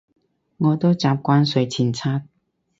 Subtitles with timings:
[0.57, 2.23] 我都習慣睡前刷